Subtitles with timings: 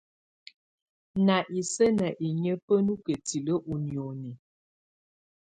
[1.25, 4.31] Ná isǝ́ ná inyǝ́ bá nɔ kǝ́tilǝ́ i nioni.